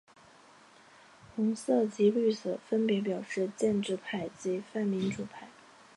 [1.35, 5.47] 红色及绿色分别表示建制派及泛民主派。